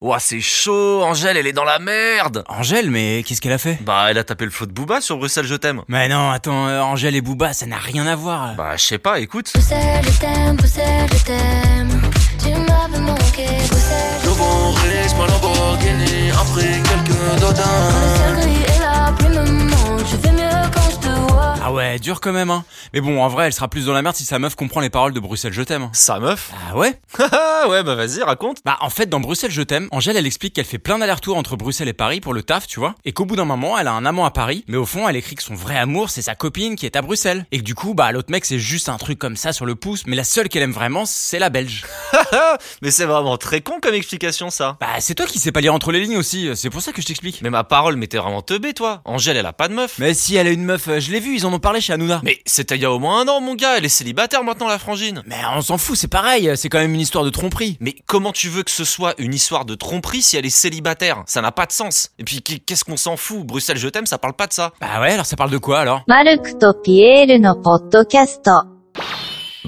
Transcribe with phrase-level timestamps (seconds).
[0.00, 3.78] Ouah, c'est chaud, Angèle, elle est dans la merde Angèle, mais qu'est-ce qu'elle a fait?
[3.82, 5.82] Bah, elle a tapé le flot de Booba sur Bruxelles, je t'aime.
[5.88, 8.54] Mais non, attends, euh, Angèle et Booba, ça n'a rien à voir.
[8.54, 9.50] Bah, je sais pas, écoute.
[9.52, 11.87] Bruxelles, je t'aime, Bruxelles, je t'aime.
[21.98, 22.08] Vois.
[22.08, 22.64] Ah ouais, dur quand même, hein.
[22.92, 24.90] Mais bon, en vrai, elle sera plus dans la merde si sa meuf comprend les
[24.90, 25.88] paroles de Bruxelles Je t'aime.
[25.92, 27.00] Sa meuf Ah ouais
[27.32, 28.58] Ah ouais, bah vas-y, raconte.
[28.64, 31.56] Bah en fait, dans Bruxelles Je t'aime, Angèle, elle explique qu'elle fait plein d'allers-retours entre
[31.56, 32.94] Bruxelles et Paris pour le taf, tu vois.
[33.04, 35.16] Et qu'au bout d'un moment, elle a un amant à Paris, mais au fond, elle
[35.16, 37.46] écrit que son vrai amour, c'est sa copine qui est à Bruxelles.
[37.52, 39.74] Et que du coup, bah l'autre mec, c'est juste un truc comme ça sur le
[39.74, 41.84] pouce, mais la seule qu'elle aime vraiment, c'est la belge.
[42.82, 44.76] Mais c'est vraiment très con comme explication, ça.
[44.80, 47.00] Bah c'est toi qui sais pas lire entre les lignes aussi, c'est pour ça que
[47.00, 47.42] je t'explique.
[47.42, 49.02] Mais ma parole, mais t'es vraiment teubé, toi.
[49.04, 49.96] Angèle, elle a pas de meuf.
[49.98, 51.92] Mais si elle a une meuf, euh, je l'ai vu, ils en ont parlé chez
[51.92, 52.20] Hanouna.
[52.24, 54.68] Mais c'était il y a au moins un an, mon gars, elle est célibataire maintenant,
[54.68, 55.22] la frangine.
[55.26, 57.76] Mais on s'en fout, c'est pareil, c'est quand même une histoire de tromperie.
[57.80, 61.22] Mais comment tu veux que ce soit une histoire de tromperie si elle est célibataire?
[61.26, 62.10] Ça n'a pas de sens.
[62.18, 63.46] Et puis qu'est-ce qu'on s'en fout?
[63.46, 64.72] Bruxelles, je t'aime, ça parle pas de ça.
[64.80, 66.02] Bah ouais, alors ça parle de quoi alors?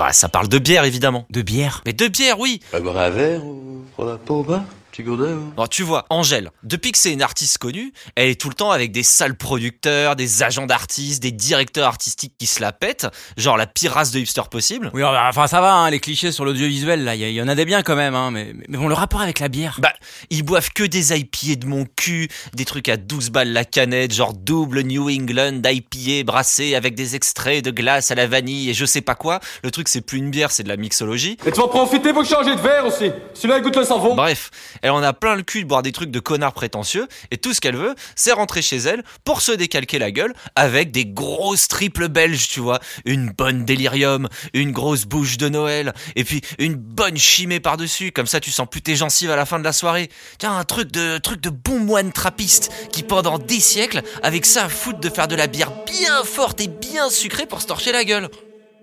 [0.00, 1.26] Bah ça parle de bière, évidemment.
[1.28, 1.82] De bière.
[1.84, 2.62] Mais de bière, oui.
[2.72, 4.64] Un verre ou prendre un pot au bas?
[4.98, 5.16] Ou
[5.56, 8.70] Bon, tu vois, Angèle, depuis que c'est une artiste connue, elle est tout le temps
[8.70, 13.56] avec des sales producteurs, des agents d'artistes, des directeurs artistiques qui se la pètent, genre
[13.56, 14.90] la pire race de hipster possible.
[14.92, 17.54] Oui, enfin ça va, hein, les clichés sur l'audiovisuel, là, il y, y en a
[17.54, 19.76] des biens quand même, hein, mais, mais bon, le rapport avec la bière.
[19.80, 19.92] Bah,
[20.28, 24.12] ils boivent que des IPA de mon cul, des trucs à 12 balles la canette,
[24.12, 28.74] genre double New England IPA brassé avec des extraits de glace à la vanille et
[28.74, 29.40] je sais pas quoi.
[29.62, 31.36] Le truc, c'est plus une bière, c'est de la mixologie.
[31.46, 33.10] Et tu vas profiter pour changer de verre aussi.
[33.34, 34.14] Celui-là, il goûte le savon.
[34.14, 34.50] Bref,
[34.82, 37.54] elle en a plein le cul de boire des trucs de connards prétentieux, et tout
[37.54, 41.68] ce qu'elle veut, c'est rentrer chez elle pour se décalquer la gueule avec des grosses
[41.68, 42.80] triples belges, tu vois.
[43.04, 48.26] Une bonne délirium, une grosse bouche de Noël, et puis une bonne chimée par-dessus, comme
[48.26, 50.10] ça tu sens plus tes gencives à la fin de la soirée.
[50.38, 54.64] Tiens, un truc de, truc de bon moine trappiste, qui pendant des siècles, avec ça
[54.64, 57.92] à foutre de faire de la bière bien forte et bien sucrée pour se torcher
[57.92, 58.28] la gueule.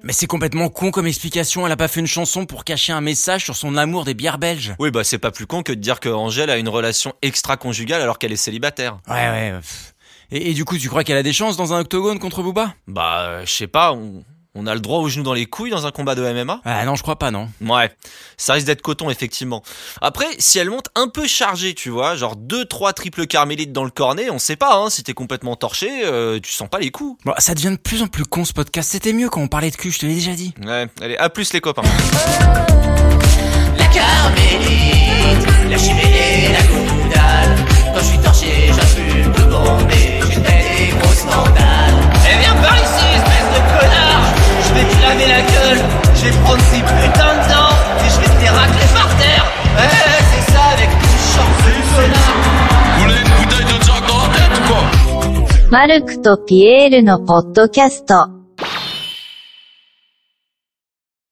[0.04, 3.02] Mais c'est complètement con comme explication, elle a pas fait une chanson pour cacher un
[3.02, 4.76] message sur son amour des bières belges.
[4.80, 8.02] Oui, bah c'est pas plus con que de dire que Angèle a une relation extra-conjugale
[8.02, 9.00] alors qu'elle est célibataire.
[9.08, 9.54] Ouais, ouais.
[10.32, 12.74] Et, et du coup, tu crois qu'elle a des chances dans un octogone contre Booba?
[12.88, 14.24] Bah, euh, je sais pas, on,
[14.58, 16.84] on a le droit au genou dans les couilles dans un combat de MMA Ah
[16.86, 17.48] non, je crois pas, non.
[17.62, 17.92] Ouais,
[18.38, 19.62] ça risque d'être coton, effectivement.
[20.02, 23.92] Après, si elle monte un peu chargée, tu vois, genre 2-3 triples carmélites dans le
[23.92, 27.24] cornet, on sait pas, hein, si t'es complètement torché, euh, tu sens pas les coups.
[27.24, 29.70] Bon, ça devient de plus en plus con ce podcast, c'était mieux quand on parlait
[29.70, 30.54] de cul, je te l'ai déjà dit.
[30.66, 31.84] Ouais, allez, à plus les copains.
[33.78, 37.67] La carmélite, la la goudale.
[55.70, 58.37] マルクとピエールのポッドキャスト。